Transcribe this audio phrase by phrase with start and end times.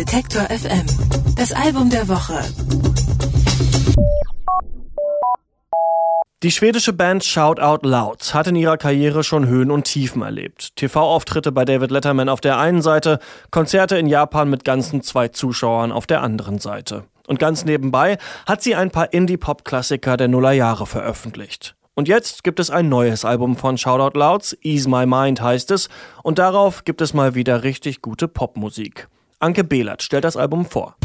[0.00, 0.86] Detektor FM.
[1.36, 2.42] Das Album der Woche.
[6.42, 10.74] Die schwedische Band Shout Out Loud hat in ihrer Karriere schon Höhen und Tiefen erlebt.
[10.76, 13.18] TV-Auftritte bei David Letterman auf der einen Seite,
[13.50, 17.04] Konzerte in Japan mit ganzen zwei Zuschauern auf der anderen Seite.
[17.26, 21.74] Und ganz nebenbei hat sie ein paar Indie-Pop-Klassiker der Nullerjahre veröffentlicht.
[21.94, 25.90] Und jetzt gibt es ein neues Album von Shoutout Louds, Ease My Mind heißt es,
[26.22, 29.10] und darauf gibt es mal wieder richtig gute Popmusik.
[29.42, 30.96] Anke Behlert stellt das Album vor.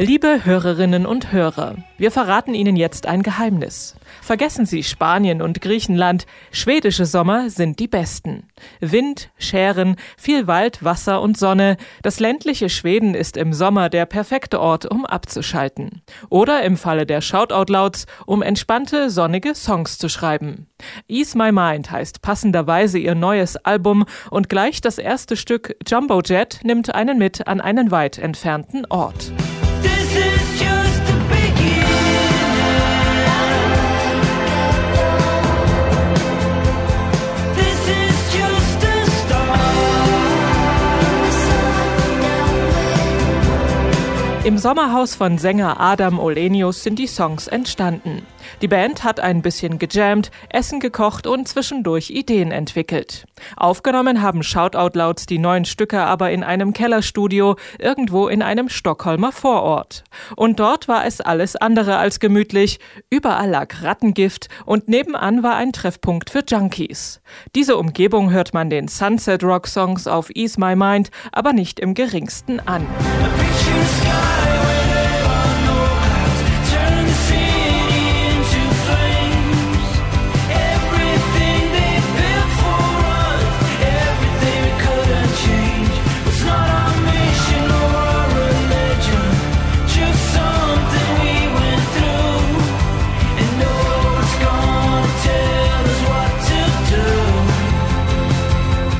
[0.00, 3.96] Liebe Hörerinnen und Hörer, wir verraten Ihnen jetzt ein Geheimnis.
[4.22, 8.44] Vergessen Sie Spanien und Griechenland, schwedische Sommer sind die besten.
[8.78, 14.60] Wind, Schären, viel Wald, Wasser und Sonne, das ländliche Schweden ist im Sommer der perfekte
[14.60, 16.02] Ort, um abzuschalten.
[16.30, 20.68] Oder im Falle der Shoutout-Louds, um entspannte, sonnige Songs zu schreiben.
[21.08, 26.60] Ease My Mind heißt passenderweise ihr neues Album und gleich das erste Stück Jumbo Jet
[26.62, 29.32] nimmt einen mit an einen weit entfernten Ort.
[44.44, 48.22] Im Sommerhaus von Sänger Adam Olenius sind die Songs entstanden.
[48.62, 53.26] Die Band hat ein bisschen gejammt, Essen gekocht und zwischendurch Ideen entwickelt.
[53.56, 59.32] Aufgenommen haben Shoutout Louds die neuen Stücke aber in einem Kellerstudio irgendwo in einem Stockholmer
[59.32, 60.04] Vorort.
[60.36, 62.78] Und dort war es alles andere als gemütlich.
[63.10, 67.20] Überall lag Rattengift und nebenan war ein Treffpunkt für Junkies.
[67.56, 71.94] Diese Umgebung hört man den Sunset Rock Songs auf Ease My Mind aber nicht im
[71.94, 72.86] geringsten an.
[73.84, 74.37] sky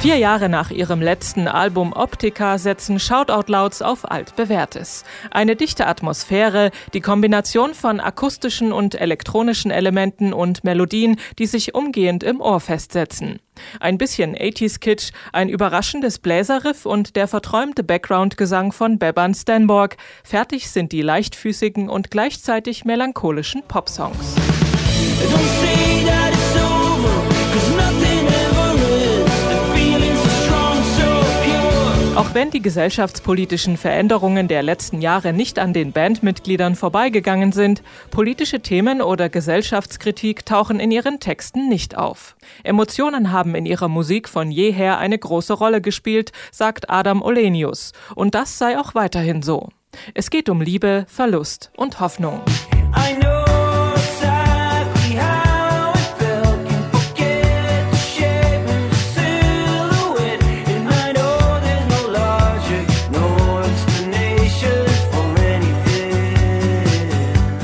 [0.00, 5.04] Vier Jahre nach ihrem letzten Album Optica setzen Shoutout Louds auf altbewährtes.
[5.30, 12.22] Eine dichte Atmosphäre, die Kombination von akustischen und elektronischen Elementen und Melodien, die sich umgehend
[12.22, 13.40] im Ohr festsetzen.
[13.78, 19.98] Ein bisschen 80s Kitsch, ein überraschendes Bläserriff und der verträumte Background-Gesang von Beban Stanborg.
[20.24, 24.34] Fertig sind die leichtfüßigen und gleichzeitig melancholischen Popsongs.
[32.30, 37.82] Auch wenn die gesellschaftspolitischen Veränderungen der letzten Jahre nicht an den Bandmitgliedern vorbeigegangen sind,
[38.12, 42.36] politische Themen oder Gesellschaftskritik tauchen in ihren Texten nicht auf.
[42.62, 48.36] Emotionen haben in ihrer Musik von jeher eine große Rolle gespielt, sagt Adam Olenius, und
[48.36, 49.70] das sei auch weiterhin so.
[50.14, 52.42] Es geht um Liebe, Verlust und Hoffnung.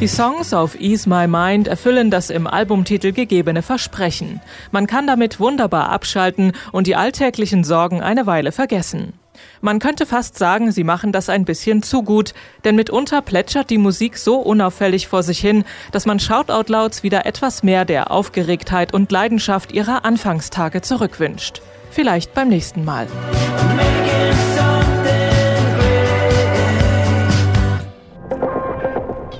[0.00, 4.40] Die Songs auf Ease My Mind erfüllen das im Albumtitel gegebene Versprechen.
[4.70, 9.14] Man kann damit wunderbar abschalten und die alltäglichen Sorgen eine Weile vergessen.
[9.60, 12.32] Man könnte fast sagen, sie machen das ein bisschen zu gut,
[12.62, 17.64] denn mitunter plätschert die Musik so unauffällig vor sich hin, dass man Shoutout-Louds wieder etwas
[17.64, 21.60] mehr der Aufgeregtheit und Leidenschaft ihrer Anfangstage zurückwünscht.
[21.90, 23.08] Vielleicht beim nächsten Mal.